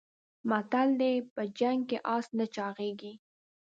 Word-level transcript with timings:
متل 0.49 0.89
دی: 0.99 1.13
په 1.33 1.41
جنګ 1.59 1.79
کې 1.89 1.97
اس 2.15 2.25
نه 2.37 2.45
چاغېږي. 2.55 3.13